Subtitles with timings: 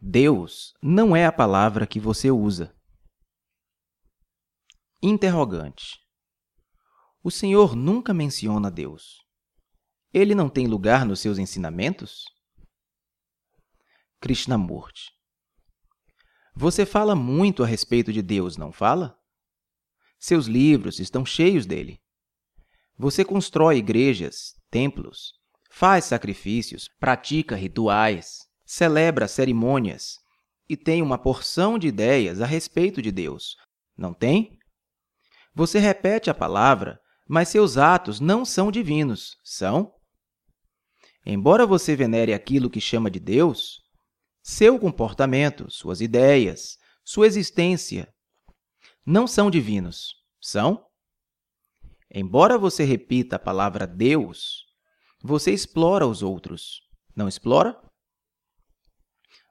[0.00, 2.72] Deus não é a palavra que você usa.
[5.02, 5.96] Interrogante.
[7.22, 9.16] O Senhor nunca menciona Deus.
[10.12, 12.24] Ele não tem lugar nos seus ensinamentos?
[14.20, 15.10] Krishnamurti.
[16.54, 19.18] Você fala muito a respeito de Deus, não fala?
[20.18, 22.00] Seus livros estão cheios dele.
[22.96, 25.32] Você constrói igrejas, templos,
[25.70, 30.18] faz sacrifícios, pratica rituais, celebra cerimônias
[30.68, 33.56] e tem uma porção de ideias a respeito de Deus,
[33.96, 34.58] não tem?
[35.54, 39.94] Você repete a palavra, mas seus atos não são divinos, são?
[41.24, 43.80] Embora você venere aquilo que chama de Deus,
[44.42, 48.12] seu comportamento, suas ideias, sua existência
[49.04, 50.84] não são divinos, são?
[52.14, 54.66] Embora você repita a palavra Deus,
[55.22, 56.82] você explora os outros,
[57.16, 57.87] não explora?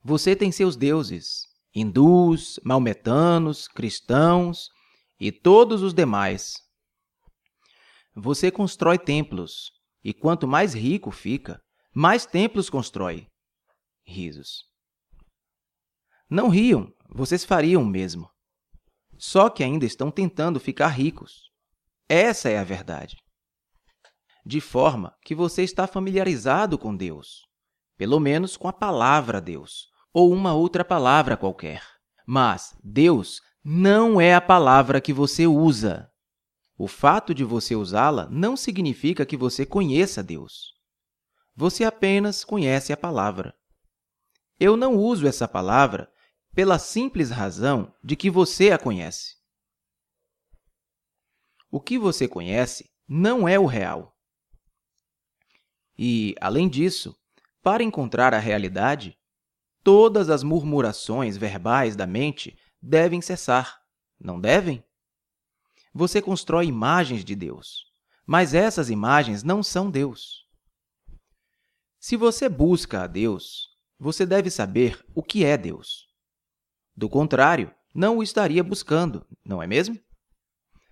[0.10, 1.42] Você tem seus deuses,
[1.76, 4.70] hindus, maometanos, cristãos
[5.20, 6.54] e todos os demais.
[8.16, 9.70] Você constrói templos,
[10.02, 11.62] e quanto mais rico fica,
[11.94, 13.28] mais templos constrói.
[14.06, 14.64] Risos.
[16.30, 18.30] Não riam, vocês fariam o mesmo.
[19.18, 21.52] Só que ainda estão tentando ficar ricos.
[22.08, 23.18] Essa é a verdade.
[24.46, 27.42] De forma que você está familiarizado com Deus,
[27.98, 31.83] pelo menos com a palavra Deus, ou uma outra palavra qualquer.
[32.25, 36.11] Mas Deus não é a palavra que você usa.
[36.77, 40.73] O fato de você usá-la não significa que você conheça Deus.
[41.55, 43.55] Você apenas conhece a palavra.
[44.59, 46.11] Eu não uso essa palavra
[46.53, 49.35] pela simples razão de que você a conhece.
[51.69, 54.16] O que você conhece não é o real.
[55.97, 57.16] E, além disso,
[57.61, 59.17] para encontrar a realidade,
[59.88, 63.80] todas as murmurações verbais da mente devem cessar,
[64.20, 64.84] não devem?
[65.94, 67.86] Você constrói imagens de Deus,
[68.26, 70.46] mas essas imagens não são Deus.
[72.02, 76.09] Se você busca a Deus, você deve saber o que é Deus.
[76.94, 79.97] Do contrário, não o estaria buscando, não é mesmo?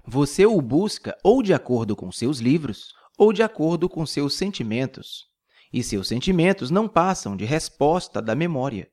[0.07, 5.29] Você o busca ou de acordo com seus livros ou de acordo com seus sentimentos,
[5.75, 8.89] e seus sentimentos não passam de resposta da memória.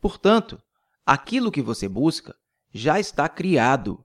[0.00, 0.60] Portanto,
[1.06, 2.34] aquilo que você busca
[2.74, 4.04] já está criado,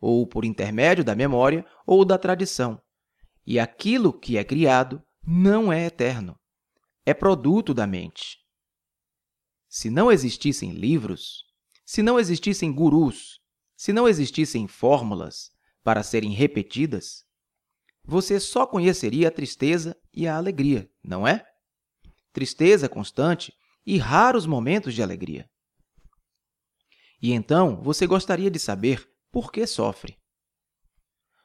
[0.00, 2.80] ou por intermédio da memória ou da tradição,
[3.46, 6.34] e aquilo que é criado não é eterno,
[7.04, 8.38] é produto da mente.
[9.68, 11.44] Se não existissem livros,
[11.84, 13.38] se não existissem gurus,
[13.76, 15.50] se não existissem fórmulas
[15.84, 17.26] para serem repetidas,
[18.04, 21.44] você só conheceria a tristeza e a alegria, não é?
[22.32, 23.52] Tristeza constante
[23.86, 25.48] e raros momentos de alegria.
[27.20, 30.18] E então você gostaria de saber por que sofre.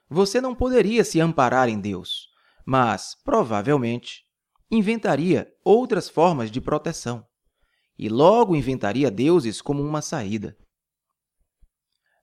[0.10, 2.30] Você não poderia se amparar em Deus,
[2.66, 4.24] mas, provavelmente,
[4.72, 7.26] inventaria outras formas de proteção
[7.98, 10.58] e logo inventaria deuses como uma saída.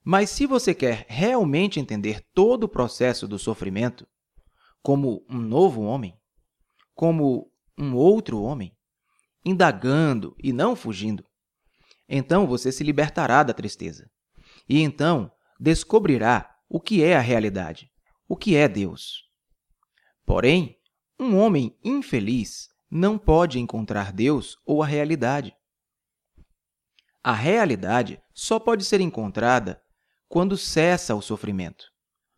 [0.03, 4.07] Mas se você quer realmente entender todo o processo do sofrimento,
[4.85, 6.15] como um novo homem,
[6.93, 8.71] como um outro homem,
[9.43, 11.25] indagando e não fugindo,
[12.07, 14.07] então você se libertará da tristeza.
[14.69, 17.91] E então descobrirá o que é a realidade,
[18.29, 19.23] o que é Deus.
[20.23, 20.77] Porém,
[21.19, 25.51] um homem infeliz não pode encontrar Deus ou a realidade.
[27.23, 29.81] A realidade só pode ser encontrada
[30.29, 31.85] quando cessa o sofrimento,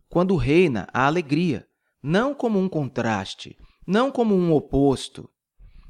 [0.08, 1.67] quando reina a alegria,
[2.02, 5.30] não como um contraste, não como um oposto,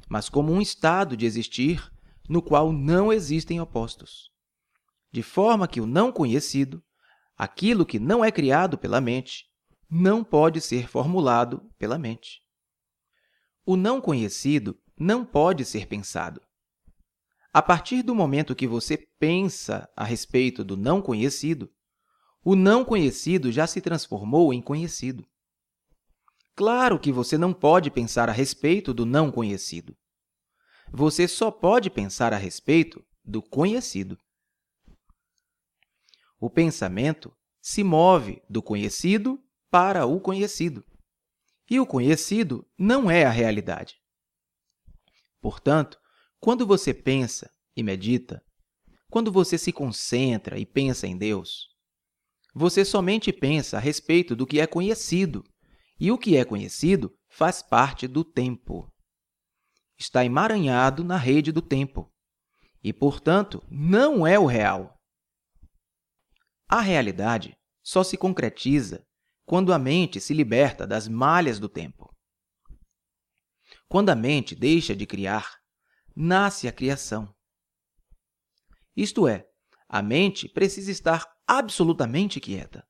[0.08, 1.92] mas como um estado de existir
[2.28, 4.30] no qual não existem opostos.
[5.12, 6.82] De forma que o não conhecido,
[7.36, 9.46] aquilo que não é criado pela mente,
[9.90, 12.42] não pode ser formulado pela mente.
[13.64, 16.40] O não conhecido não pode ser pensado.
[17.52, 21.70] A partir do momento que você pensa a respeito do não conhecido,
[22.44, 25.26] o não conhecido já se transformou em conhecido.
[26.58, 29.96] Claro que você não pode pensar a respeito do não conhecido.
[30.92, 34.18] Você só pode pensar a respeito do conhecido.
[36.40, 37.32] O pensamento
[37.62, 39.40] se move do conhecido
[39.70, 40.84] para o conhecido.
[41.70, 43.94] E o conhecido não é a realidade.
[45.40, 45.96] Portanto,
[46.40, 48.42] quando você pensa e medita,
[49.12, 51.68] quando você se concentra e pensa em Deus,
[52.52, 55.44] você somente pensa a respeito do que é conhecido,
[55.98, 58.92] e o que é conhecido faz parte do tempo.
[59.98, 62.12] Está emaranhado na rede do tempo.
[62.82, 64.96] e, portanto, não é o real.
[66.68, 69.04] A realidade só se concretiza
[69.44, 72.14] quando a mente se liberta das malhas do tempo.
[73.88, 75.58] Quando a mente deixa de criar,
[76.14, 77.34] nasce a criação.
[78.94, 79.46] Isto é,
[79.88, 82.86] a mente precisa estar absolutamente quieta,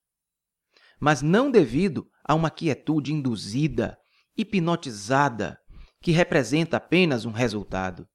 [1.00, 3.98] mas não devido a uma quietude induzida,
[4.36, 5.58] hipnotizada,
[6.00, 8.08] que representa apenas um resultado.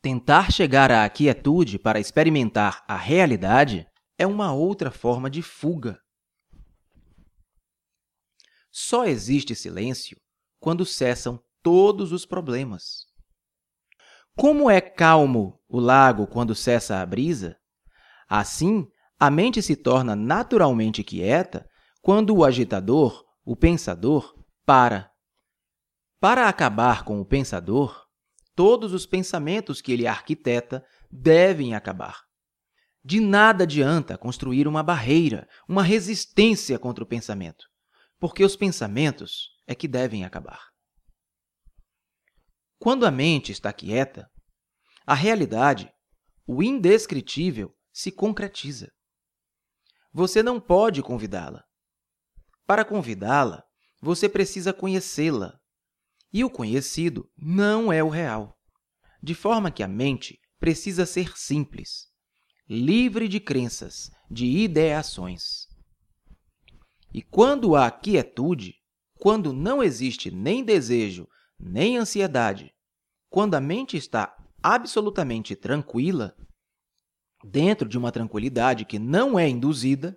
[0.00, 3.86] Tentar chegar à quietude para experimentar a realidade
[4.18, 5.98] é uma outra forma de fuga.
[8.70, 10.20] Só existe silêncio
[10.60, 13.06] quando cessam todos os problemas.
[14.36, 17.56] Como é calmo o lago quando cessa a brisa,
[18.28, 18.86] assim
[19.26, 21.66] a mente se torna naturalmente quieta
[22.02, 24.34] quando o agitador, o pensador,
[24.66, 25.10] para.
[26.20, 28.04] Para acabar com o pensador,
[28.54, 32.20] todos os pensamentos que ele arquiteta devem acabar.
[33.02, 37.64] De nada adianta construir uma barreira, uma resistência contra o pensamento,
[38.20, 40.68] porque os pensamentos é que devem acabar.
[42.78, 44.30] Quando a mente está quieta,
[45.06, 45.90] a realidade,
[46.46, 48.93] o indescritível, se concretiza.
[50.16, 51.64] Você não pode convidá-la.
[52.64, 53.64] Para convidá-la,
[54.00, 55.58] você precisa conhecê-la.
[56.32, 58.56] E o conhecido não é o real.
[59.20, 62.06] De forma que a mente precisa ser simples,
[62.68, 65.66] livre de crenças, de ideações.
[67.12, 68.76] E quando há quietude,
[69.18, 71.26] quando não existe nem desejo,
[71.58, 72.72] nem ansiedade,
[73.28, 76.36] quando a mente está absolutamente tranquila,
[77.44, 80.16] dentro de uma tranquilidade que não é induzida,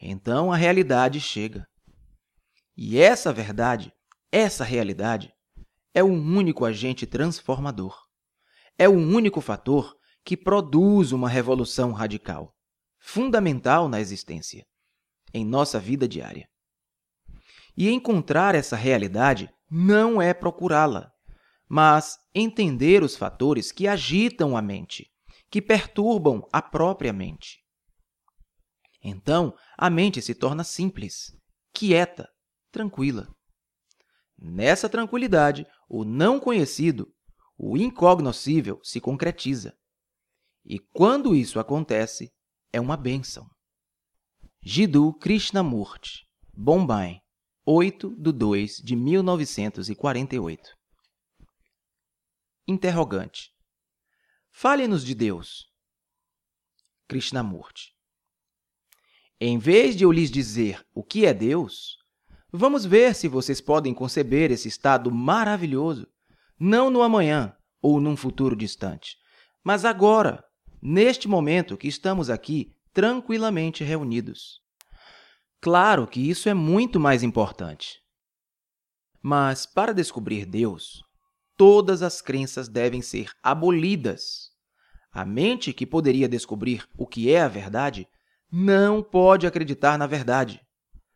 [0.00, 1.66] então a realidade chega.
[2.76, 3.92] E essa verdade,
[4.30, 5.32] essa realidade,
[5.92, 7.96] é o único agente transformador.
[8.78, 9.94] É o único fator
[10.24, 12.54] que produz uma revolução radical,
[12.98, 14.64] fundamental na existência,
[15.34, 16.48] em nossa vida diária.
[17.76, 21.10] E encontrar essa realidade não é procurá-la,
[21.68, 25.11] mas entender os fatores que agitam a mente,
[25.52, 27.62] que perturbam a própria mente.
[29.04, 31.30] Então, a mente se torna simples,
[31.74, 32.26] quieta,
[32.70, 33.28] tranquila.
[34.38, 37.06] Nessa tranquilidade, o não conhecido,
[37.58, 39.76] o incognoscível, se concretiza.
[40.64, 42.32] E quando isso acontece,
[42.72, 43.46] é uma bênção.
[44.64, 47.20] Jiddu Krishnamurti, Bombay,
[47.66, 50.62] 8 de 2 de 1948.
[52.66, 53.52] Interrogante.
[54.54, 55.66] Fale-nos de Deus.
[57.08, 57.90] Krishnamurti.
[59.40, 61.96] Em vez de eu lhes dizer o que é Deus,
[62.52, 66.06] vamos ver se vocês podem conceber esse estado maravilhoso,
[66.60, 69.16] não no amanhã ou num futuro distante,
[69.64, 70.44] mas agora,
[70.80, 74.60] neste momento que estamos aqui tranquilamente reunidos.
[75.60, 78.00] Claro que isso é muito mais importante.
[79.20, 81.00] Mas, para descobrir Deus,
[81.62, 84.50] todas as crenças devem ser abolidas.
[85.12, 88.04] A mente que poderia descobrir o que é a verdade
[88.50, 90.60] não pode acreditar na verdade.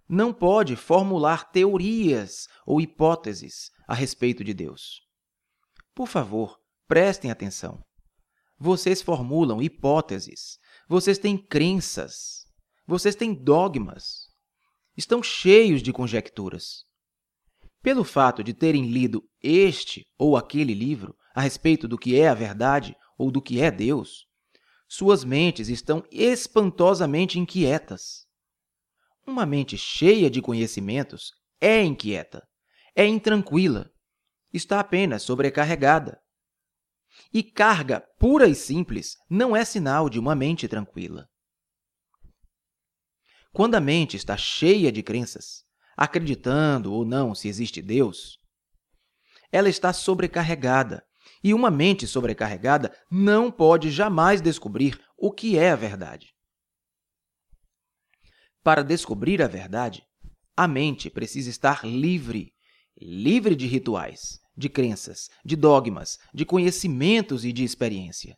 [0.08, 5.00] Não pode formular teorias ou hipóteses a respeito de Deus.
[5.92, 7.82] Por favor, prestem atenção.
[8.56, 12.46] Vocês formulam hipóteses, vocês têm crenças,
[12.86, 14.28] vocês têm dogmas.
[14.96, 16.84] Estão cheios de conjecturas.
[17.82, 22.34] Pelo fato de terem lido este ou aquele livro a respeito do que é a
[22.34, 24.26] verdade ou do que é Deus,
[24.88, 28.26] suas mentes estão espantosamente inquietas.
[29.26, 32.46] Uma mente cheia de conhecimentos é inquieta,
[32.94, 33.90] é intranquila,
[34.52, 36.20] está apenas sobrecarregada.
[37.32, 41.28] E carga pura e simples não é sinal de uma mente tranquila.
[43.52, 45.65] Quando a mente está cheia de crenças,
[45.96, 48.38] acreditando ou não se existe Deus,
[49.50, 51.02] ela está sobrecarregada.
[51.42, 56.28] E uma mente sobrecarregada não pode jamais descobrir o que é a verdade.
[58.62, 60.02] Para descobrir a verdade,
[60.56, 62.52] a mente precisa estar livre
[62.98, 68.34] livre de rituais, de crenças, de dogmas, de conhecimentos e de experiência.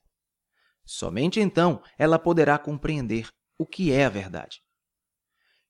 [0.84, 4.58] Somente então ela poderá compreender o que é a verdade.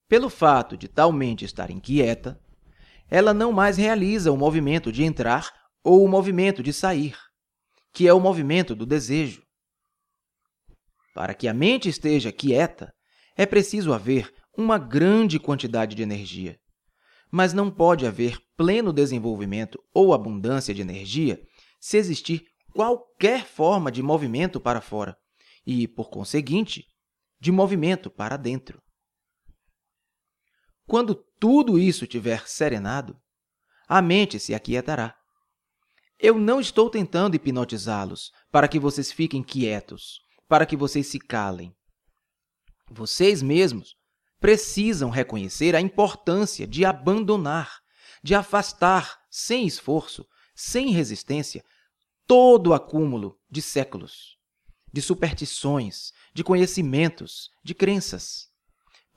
[0.08, 2.40] Pelo fato de tal mente estar inquieta,
[3.10, 5.52] ela não mais realiza o movimento de entrar
[5.84, 7.14] ou o movimento de sair,
[7.92, 9.42] que é o movimento do desejo.
[11.14, 12.90] Para que a mente esteja quieta,
[13.36, 16.58] é preciso haver uma grande quantidade de energia.
[17.30, 21.38] Mas não pode haver pleno desenvolvimento ou abundância de energia
[21.78, 25.14] se existir qualquer forma de movimento para fora
[25.66, 26.84] e, por conseguinte,
[27.38, 28.80] de movimento para dentro.
[30.88, 33.14] Quando tudo isso tiver serenado,
[33.86, 35.14] a mente se aquietará.
[36.18, 40.18] Eu não estou tentando hipnotizá-los para que vocês fiquem quietos,
[40.48, 41.76] para que vocês se calem.
[42.90, 43.96] Vocês mesmos
[44.40, 47.80] precisam reconhecer a importância de abandonar,
[48.22, 51.62] de afastar, sem esforço, sem resistência,
[52.26, 54.38] todo o acúmulo de séculos,
[54.90, 58.47] de superstições, de conhecimentos, de crenças.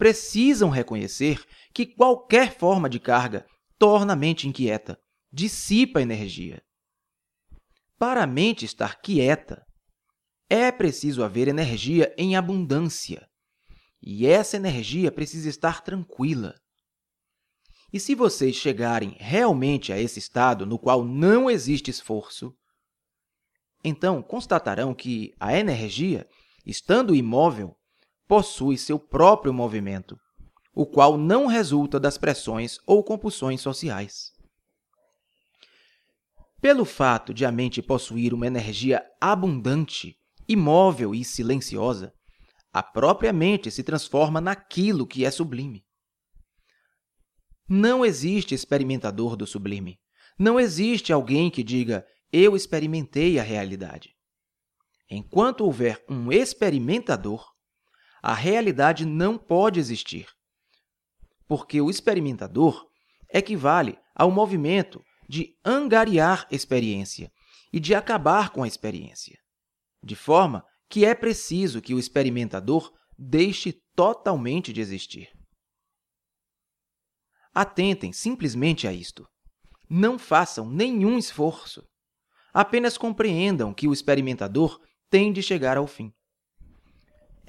[0.01, 3.45] Precisam reconhecer que qualquer forma de carga
[3.77, 4.97] torna a mente inquieta,
[5.31, 6.59] dissipa a energia.
[7.99, 9.63] Para a mente estar quieta,
[10.49, 13.29] é preciso haver energia em abundância.
[14.01, 16.55] E essa energia precisa estar tranquila.
[17.93, 22.51] E se vocês chegarem realmente a esse estado no qual não existe esforço,
[23.83, 26.27] então constatarão que a energia,
[26.65, 27.77] estando imóvel,
[28.31, 30.17] possui seu próprio movimento,
[30.73, 34.31] o qual não resulta das pressões ou compulsões sociais.
[36.61, 40.15] Pelo fato de a mente possuir uma energia abundante,
[40.47, 42.13] imóvel e silenciosa,
[42.71, 45.83] a própria mente se transforma naquilo que é sublime.
[47.67, 49.99] Não existe experimentador do sublime.
[50.39, 54.15] Não existe alguém que diga, eu experimentei a realidade.
[55.09, 57.50] Enquanto houver um experimentador,
[58.21, 60.27] a realidade não pode existir,
[61.47, 62.87] porque o experimentador
[63.33, 67.31] equivale ao movimento de angariar experiência
[67.73, 69.39] e de acabar com a experiência,
[70.03, 75.29] de forma que é preciso que o experimentador deixe totalmente de existir.
[77.53, 79.27] Atentem simplesmente a isto.
[79.89, 81.83] Não façam nenhum esforço.
[82.53, 86.13] Apenas compreendam que o experimentador tem de chegar ao fim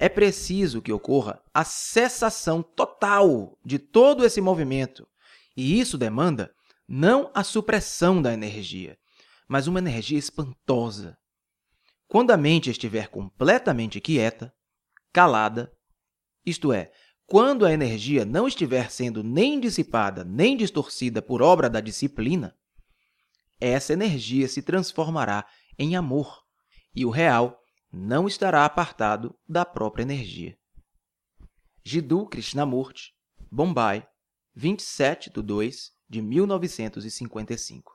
[0.03, 5.07] é preciso que ocorra a cessação total de todo esse movimento.
[5.55, 6.53] E isso demanda
[6.85, 8.97] não a supressão da energia,
[9.47, 11.17] mas uma energia espantosa.
[12.05, 14.53] Quando a mente estiver completamente quieta,
[15.13, 15.71] calada,
[16.45, 16.91] isto é,
[17.25, 22.53] quando a energia não estiver sendo nem dissipada nem distorcida por obra da disciplina,
[23.57, 25.47] essa energia se transformará
[25.79, 26.43] em amor
[26.93, 27.62] e o real
[27.95, 30.57] não estará apartado da própria energia.
[31.83, 33.13] Jiddu Krishnamurti,
[33.51, 34.03] Bombay,
[34.55, 37.92] 27 de 2 de 1955